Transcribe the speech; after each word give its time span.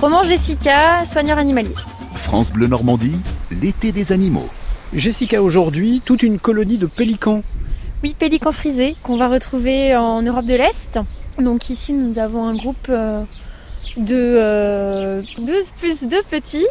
Roman 0.00 0.22
Jessica, 0.22 1.04
soigneur 1.04 1.36
animalier. 1.36 1.74
France 2.14 2.50
Bleu 2.50 2.68
Normandie, 2.68 3.18
l'été 3.50 3.92
des 3.92 4.12
animaux. 4.12 4.48
Jessica, 4.94 5.42
aujourd'hui, 5.42 6.00
toute 6.02 6.22
une 6.22 6.38
colonie 6.38 6.78
de 6.78 6.86
pélicans. 6.86 7.42
Oui, 8.02 8.16
pélicans 8.18 8.50
frisés 8.50 8.96
qu'on 9.02 9.18
va 9.18 9.28
retrouver 9.28 9.94
en 9.94 10.22
Europe 10.22 10.46
de 10.46 10.54
l'Est. 10.54 10.98
Donc 11.38 11.68
ici, 11.68 11.92
nous 11.92 12.18
avons 12.18 12.46
un 12.46 12.56
groupe 12.56 12.88
euh, 12.88 13.22
de 13.98 14.14
euh, 14.14 15.22
12 15.36 15.70
plus 15.78 16.04
2 16.04 16.22
petits. 16.30 16.66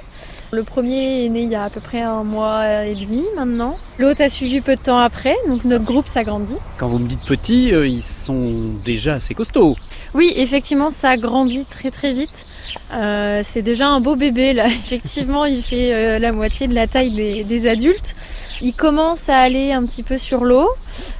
Le 0.51 0.63
premier 0.63 1.25
est 1.25 1.29
né 1.29 1.43
il 1.43 1.51
y 1.51 1.55
a 1.55 1.61
à 1.61 1.69
peu 1.69 1.81
près 1.81 2.01
un 2.01 2.23
mois 2.23 2.83
et 2.87 2.95
demi 2.95 3.23
maintenant. 3.35 3.75
L'autre 3.99 4.23
a 4.23 4.29
suivi 4.29 4.61
peu 4.61 4.75
de 4.75 4.81
temps 4.81 4.97
après, 4.97 5.35
donc 5.47 5.65
notre 5.65 5.85
groupe 5.85 6.07
s'agrandit. 6.07 6.57
Quand 6.79 6.87
vous 6.87 6.97
me 6.97 7.07
dites 7.07 7.23
petits, 7.25 7.75
euh, 7.75 7.85
ils 7.85 8.01
sont 8.01 8.73
déjà 8.83 9.13
assez 9.13 9.35
costauds. 9.35 9.75
Oui, 10.15 10.33
effectivement, 10.35 10.89
ça 10.89 11.15
grandit 11.15 11.65
très 11.65 11.91
très 11.91 12.11
vite. 12.11 12.47
Euh, 12.93 13.41
c'est 13.43 13.61
déjà 13.61 13.87
un 13.87 13.99
beau 13.99 14.15
bébé 14.15 14.53
là. 14.53 14.67
Effectivement, 14.67 15.45
il 15.45 15.61
fait 15.61 15.93
euh, 15.93 16.19
la 16.19 16.31
moitié 16.31 16.67
de 16.67 16.73
la 16.73 16.87
taille 16.87 17.43
des, 17.43 17.69
adultes. 17.69 18.15
Il 18.61 18.73
commence 18.73 19.29
à 19.29 19.37
aller 19.37 19.71
un 19.71 19.85
petit 19.85 20.03
peu 20.03 20.17
sur 20.17 20.43
l'eau, 20.43 20.69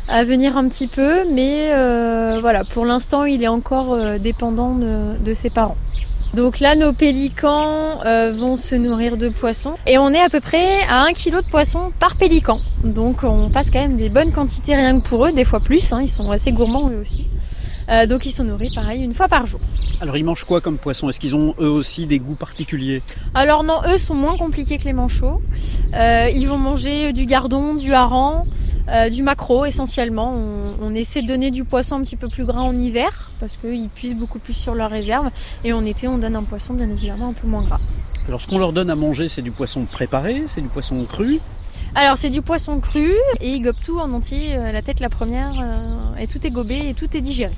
à 0.08 0.24
venir 0.24 0.58
un 0.58 0.68
petit 0.68 0.88
peu, 0.88 1.26
mais 1.32 1.70
euh, 1.72 2.40
voilà, 2.42 2.64
pour 2.64 2.86
l'instant, 2.86 3.24
il 3.26 3.44
est 3.44 3.48
encore 3.48 3.98
dépendant 4.20 4.76
de, 4.76 5.34
ses 5.34 5.50
parents. 5.50 5.78
Donc 6.34 6.60
là, 6.60 6.76
nos 6.76 6.94
pélicans 6.94 8.00
vont 8.34 8.56
se 8.56 8.76
nourrir 8.76 9.18
de 9.18 9.30
poissons 9.30 9.76
et 9.88 9.98
on 9.98 10.14
est 10.14 10.22
à 10.22 10.30
peu 10.30 10.40
près 10.40 10.82
à 10.90 11.04
1 11.04 11.14
kg 11.14 11.38
de 11.38 11.50
poissons 11.50 11.92
par 12.00 12.16
pélican. 12.16 12.60
Donc 12.84 13.24
on 13.24 13.50
passe 13.50 13.70
quand 13.72 13.80
même 13.80 13.98
des 13.98 14.10
bonnes 14.10 14.32
quantités 14.32 14.76
rien 14.76 15.00
que 15.00 15.08
pour 15.08 15.26
eux, 15.26 15.32
des 15.32 15.46
fois 15.46 15.60
plus, 15.60 15.94
hein, 15.94 16.02
ils 16.02 16.10
sont 16.10 16.30
assez 16.32 16.52
gourmands 16.52 16.90
eux 16.90 17.00
aussi. 17.02 17.26
Euh, 17.90 18.06
donc 18.06 18.26
ils 18.26 18.32
sont 18.32 18.44
nourris 18.44 18.72
pareil 18.74 19.04
une 19.04 19.14
fois 19.14 19.28
par 19.28 19.46
jour. 19.46 19.60
Alors 20.02 20.18
ils 20.18 20.24
mangent 20.24 20.44
quoi 20.44 20.62
comme 20.62 20.78
poisson? 20.78 21.10
Est-ce 21.10 21.20
qu'ils 21.20 21.36
ont 21.36 21.56
eux 21.60 21.70
aussi 21.70 22.06
des 22.06 22.20
goûts 22.20 22.36
particuliers? 22.36 23.02
Alors 23.34 23.64
non, 23.64 23.82
eux 23.92 23.98
sont 23.98 24.16
moins 24.16 24.38
compliqués 24.38 24.78
que 24.78 24.86
les 24.86 24.94
manchots. 24.94 25.42
Euh, 25.96 26.30
ils 26.34 26.48
vont 26.48 26.58
manger 26.58 27.14
du 27.14 27.26
gardon, 27.26 27.74
du 27.74 27.94
hareng, 27.94 28.46
euh, 28.90 29.10
du 29.10 29.24
maquereau 29.24 29.66
essentiellement. 29.66 30.34
On, 30.36 30.86
on, 30.86 30.96
essaie 30.96 31.22
de 31.22 31.28
donner 31.28 31.52
du 31.52 31.64
poisson 31.64 31.96
un 31.96 32.02
petit 32.02 32.16
peu 32.16 32.28
plus 32.28 32.46
gras 32.46 32.62
en 32.62 32.78
hiver 32.78 33.32
parce 33.40 33.58
qu'ils 33.58 33.90
puissent 33.90 34.16
beaucoup 34.16 34.40
plus 34.40 34.54
sur 34.54 34.76
leur 34.76 34.92
réserve. 34.92 35.30
Et 35.64 35.74
en 35.74 35.86
été, 35.86 36.08
on 36.08 36.18
donne 36.18 36.36
un 36.36 36.44
poisson 36.44 36.74
bien 36.74 36.90
évidemment 36.90 37.30
un 37.30 37.34
peu 37.34 37.48
moins 37.48 37.64
gras. 37.64 37.80
Alors 38.28 38.42
ce 38.42 38.48
qu'on 38.48 38.60
leur 38.60 38.74
donne 38.74 38.92
à 38.92 38.96
manger, 38.96 39.28
c'est 39.28 39.42
du 39.42 39.52
poisson 39.52 39.86
préparé, 39.86 40.44
c'est 40.46 40.62
du 40.62 40.68
poisson 40.68 41.04
cru? 41.06 41.40
Alors 41.96 42.18
c'est 42.18 42.30
du 42.30 42.44
poisson 42.44 42.80
cru 42.80 43.12
et 43.42 43.50
ils 43.50 43.62
gobent 43.62 43.76
tout 43.84 44.00
en 44.00 44.14
entier, 44.14 44.56
euh, 44.56 44.72
la 44.72 44.84
tête 44.84 45.00
la 45.00 45.10
première, 45.10 45.54
euh, 45.60 46.22
et 46.22 46.28
tout 46.28 46.46
est 46.46 46.52
gobé 46.52 46.90
et 46.90 46.94
tout 46.94 47.18
est 47.18 47.22
digéré. 47.22 47.56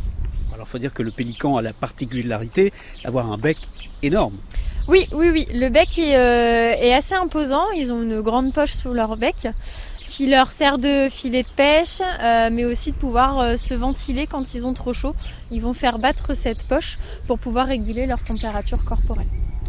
Alors 0.62 0.68
il 0.68 0.72
faut 0.74 0.78
dire 0.78 0.94
que 0.94 1.02
le 1.02 1.10
pélican 1.10 1.58
a 1.58 1.64
la 1.64 1.74
particularité 1.74 2.72
d'avoir 3.04 3.32
un 3.32 3.40
bec 3.40 3.58
énorme. 4.04 4.38
Oui, 4.88 5.08
oui, 5.12 5.32
oui. 5.32 5.48
Le 5.56 5.70
bec 5.70 5.98
est, 5.98 6.16
euh, 6.16 6.96
assez 6.96 7.16
imposant. 7.16 7.72
Ils 7.72 7.92
ont 7.92 8.04
une 8.04 8.22
grande 8.22 8.54
poche 8.54 8.74
sous 8.74 8.94
leur 8.94 9.18
bec 9.18 9.48
qui 10.06 10.28
leur 10.28 10.52
sert 10.52 10.78
de 10.78 11.10
filet 11.10 11.42
de 11.42 11.48
pêche, 11.56 12.00
euh, 12.00 12.50
mais 12.52 12.66
aussi 12.66 12.92
de 12.92 12.98
pouvoir 12.98 13.40
euh, 13.40 13.58
se 13.58 13.74
ventiler 13.74 14.28
quand 14.28 14.54
ils 14.54 14.68
ont 14.68 14.74
trop 14.74 14.94
chaud. 14.94 15.16
Ils 15.50 15.62
vont 15.62 15.74
faire 15.74 15.98
battre 15.98 16.36
cette 16.36 16.68
poche 16.68 17.00
pour 17.26 17.40
pouvoir 17.40 17.66
réguler 17.66 18.06
leur 18.06 18.24
température 18.24 18.86
corporelle. 18.86 19.26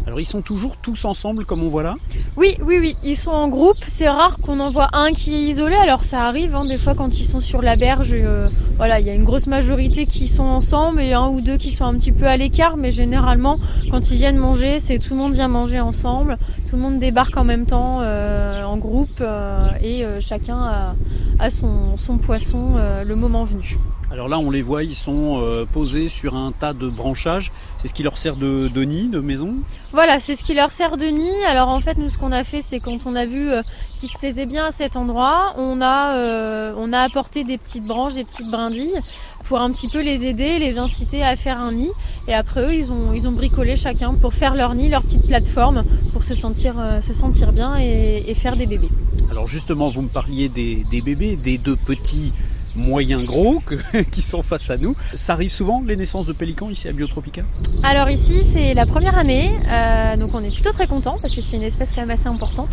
Alors 0.06 0.18
ils 0.18 0.26
sont 0.26 0.42
toujours 0.42 0.76
tous 0.76 1.04
ensemble 1.04 1.44
comme 1.44 1.62
on 1.62 1.68
voit 1.68 1.84
là 1.84 1.94
Oui, 2.36 2.56
oui, 2.64 2.78
oui, 2.80 2.96
ils 3.04 3.16
sont 3.16 3.30
en 3.30 3.48
groupe. 3.48 3.78
C'est 3.86 4.08
rare 4.08 4.38
qu'on 4.38 4.58
en 4.58 4.70
voit 4.70 4.88
un 4.94 5.12
qui 5.12 5.34
est 5.34 5.42
isolé. 5.42 5.76
Alors 5.76 6.02
ça 6.02 6.26
arrive, 6.26 6.56
hein, 6.56 6.64
des 6.64 6.76
fois 6.76 6.94
quand 6.94 7.18
ils 7.20 7.24
sont 7.24 7.40
sur 7.40 7.62
la 7.62 7.76
berge, 7.76 8.10
euh, 8.12 8.48
voilà, 8.76 8.98
il 8.98 9.06
y 9.06 9.10
a 9.10 9.14
une 9.14 9.22
grosse 9.24 9.46
majorité 9.46 10.06
qui 10.06 10.26
sont 10.26 10.42
ensemble 10.42 11.00
et 11.00 11.12
un 11.12 11.28
ou 11.28 11.40
deux 11.40 11.56
qui 11.56 11.70
sont 11.70 11.84
un 11.84 11.94
petit 11.94 12.10
peu 12.10 12.26
à 12.26 12.36
l'écart. 12.36 12.76
Mais 12.76 12.90
généralement, 12.90 13.58
quand 13.90 14.10
ils 14.10 14.16
viennent 14.16 14.38
manger, 14.38 14.80
c'est 14.80 14.98
tout 14.98 15.14
le 15.14 15.20
monde 15.20 15.34
vient 15.34 15.48
manger 15.48 15.78
ensemble. 15.78 16.36
Tout 16.68 16.76
le 16.76 16.82
monde 16.82 16.98
débarque 16.98 17.36
en 17.36 17.44
même 17.44 17.66
temps 17.66 18.00
euh, 18.00 18.64
en 18.64 18.78
groupe 18.78 19.20
euh, 19.20 19.70
et 19.82 20.04
chacun 20.20 20.94
a, 21.38 21.50
son, 21.50 22.18
poisson 22.18 22.74
le 23.04 23.14
moment 23.14 23.44
venu. 23.44 23.78
Alors 24.12 24.28
là, 24.28 24.38
on 24.38 24.50
les 24.50 24.60
voit, 24.60 24.84
ils 24.84 24.94
sont 24.94 25.40
euh, 25.42 25.64
posés 25.64 26.10
sur 26.10 26.36
un 26.36 26.52
tas 26.52 26.74
de 26.74 26.86
branchages. 26.90 27.50
C'est 27.78 27.88
ce 27.88 27.94
qui 27.94 28.02
leur 28.02 28.18
sert 28.18 28.36
de, 28.36 28.68
de 28.68 28.82
nid, 28.82 29.08
de 29.08 29.20
maison? 29.20 29.54
Voilà, 29.92 30.20
c'est 30.20 30.36
ce 30.36 30.44
qui 30.44 30.52
leur 30.52 30.70
sert 30.70 30.98
de 30.98 31.06
nid. 31.06 31.44
Alors 31.48 31.70
en 31.70 31.80
fait, 31.80 31.96
nous, 31.96 32.10
ce 32.10 32.18
qu'on 32.18 32.30
a 32.30 32.44
fait, 32.44 32.60
c'est 32.60 32.78
quand 32.78 33.06
on 33.06 33.14
a 33.14 33.24
vu 33.24 33.50
euh, 33.50 33.62
qu'ils 33.96 34.10
se 34.10 34.18
plaisaient 34.18 34.44
bien 34.44 34.66
à 34.66 34.70
cet 34.70 34.96
endroit, 34.96 35.54
on 35.56 35.80
a, 35.80 36.16
euh, 36.16 36.74
on 36.76 36.92
a 36.92 36.98
apporté 36.98 37.42
des 37.44 37.56
petites 37.56 37.86
branches, 37.86 38.12
des 38.12 38.24
petites 38.24 38.50
brindilles 38.50 39.00
pour 39.44 39.62
un 39.62 39.70
petit 39.70 39.88
peu 39.88 40.02
les 40.02 40.26
aider, 40.26 40.58
les 40.58 40.78
inciter 40.78 41.22
à 41.22 41.34
faire 41.34 41.58
un 41.58 41.72
nid. 41.72 41.90
Et 42.28 42.34
après 42.34 42.66
eux, 42.66 42.74
ils 42.74 42.92
ont, 42.92 43.14
ils 43.14 43.26
ont 43.26 43.32
bricolé 43.32 43.76
chacun 43.76 44.14
pour 44.14 44.34
faire 44.34 44.54
leur 44.54 44.74
nid, 44.74 44.90
leur 44.90 45.00
petite 45.00 45.26
plateforme, 45.26 45.84
pour 46.12 46.24
se 46.24 46.34
sentir, 46.34 46.74
se 47.00 47.14
sentir 47.14 47.52
bien 47.52 47.78
et, 47.80 48.24
et, 48.26 48.34
faire 48.34 48.56
des 48.56 48.66
bébés. 48.66 48.90
Alors 49.30 49.46
justement, 49.46 49.88
vous 49.88 50.02
me 50.02 50.08
parliez 50.08 50.50
des, 50.50 50.84
des 50.90 51.00
bébés, 51.00 51.36
des 51.36 51.56
deux 51.56 51.76
petits 51.76 52.30
moyens 52.74 53.24
gros 53.24 53.60
que, 53.60 54.02
qui 54.10 54.22
sont 54.22 54.42
face 54.42 54.70
à 54.70 54.76
nous. 54.76 54.96
Ça 55.14 55.34
arrive 55.34 55.50
souvent 55.50 55.82
les 55.86 55.96
naissances 55.96 56.26
de 56.26 56.32
pélicans 56.32 56.70
ici 56.70 56.88
à 56.88 56.92
Biotropica? 56.92 57.42
Alors 57.82 58.08
ici 58.08 58.42
c'est 58.44 58.74
la 58.74 58.86
première 58.86 59.18
année, 59.18 59.50
euh, 59.68 60.16
donc 60.16 60.30
on 60.34 60.42
est 60.42 60.52
plutôt 60.52 60.72
très 60.72 60.86
content 60.86 61.16
parce 61.20 61.34
que 61.34 61.40
c'est 61.40 61.56
une 61.56 61.62
espèce 61.62 61.92
quand 61.92 62.00
même 62.00 62.10
assez 62.10 62.26
importante. 62.26 62.70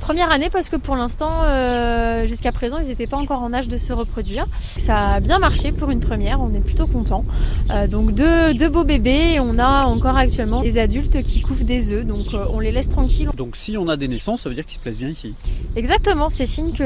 Première 0.00 0.30
année 0.30 0.50
parce 0.50 0.68
que 0.68 0.76
pour 0.76 0.96
l'instant, 0.96 1.44
euh, 1.44 2.26
jusqu'à 2.26 2.52
présent, 2.52 2.78
ils 2.78 2.88
n'étaient 2.88 3.06
pas 3.06 3.16
encore 3.16 3.42
en 3.42 3.52
âge 3.52 3.68
de 3.68 3.76
se 3.76 3.92
reproduire. 3.92 4.46
Ça 4.76 4.98
a 4.98 5.20
bien 5.20 5.38
marché 5.38 5.72
pour 5.72 5.90
une 5.90 6.00
première, 6.00 6.40
on 6.40 6.52
est 6.54 6.64
plutôt 6.64 6.86
content. 6.86 7.24
Euh, 7.70 7.86
donc 7.86 8.12
deux, 8.12 8.54
deux, 8.54 8.68
beaux 8.68 8.84
bébés, 8.84 9.34
et 9.34 9.40
on 9.40 9.58
a 9.58 9.84
encore 9.84 10.16
actuellement 10.16 10.62
des 10.62 10.78
adultes 10.78 11.22
qui 11.22 11.40
couvrent 11.40 11.64
des 11.64 11.92
œufs, 11.92 12.04
donc 12.04 12.26
on 12.52 12.60
les 12.60 12.70
laisse 12.70 12.88
tranquilles. 12.88 13.30
Donc 13.36 13.56
si 13.56 13.76
on 13.76 13.88
a 13.88 13.96
des 13.96 14.08
naissances, 14.08 14.42
ça 14.42 14.48
veut 14.48 14.54
dire 14.54 14.64
qu'ils 14.64 14.76
se 14.76 14.80
plaisent 14.80 14.98
bien 14.98 15.08
ici? 15.08 15.34
Exactement, 15.76 16.30
c'est 16.30 16.46
signe 16.46 16.72
que 16.72 16.84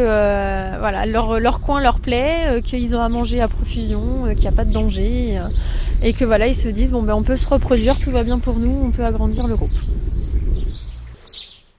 voilà, 0.78 1.06
leur, 1.06 1.40
leur 1.40 1.60
coin 1.60 1.80
leur 1.80 2.00
plaît, 2.00 2.53
qu'ils 2.60 2.94
ont 2.94 3.00
à 3.00 3.08
manger 3.08 3.40
à 3.40 3.48
profusion, 3.48 4.24
qu'il 4.30 4.40
n'y 4.40 4.46
a 4.46 4.52
pas 4.52 4.64
de 4.64 4.72
danger, 4.72 5.40
et 6.02 6.12
que 6.12 6.24
voilà, 6.24 6.46
ils 6.46 6.54
se 6.54 6.68
disent 6.68 6.92
bon 6.92 7.02
ben 7.02 7.14
on 7.14 7.22
peut 7.22 7.36
se 7.36 7.46
reproduire, 7.46 7.98
tout 7.98 8.10
va 8.10 8.22
bien 8.22 8.38
pour 8.38 8.58
nous, 8.58 8.82
on 8.84 8.90
peut 8.90 9.04
agrandir 9.04 9.46
le 9.46 9.56
groupe. 9.56 9.70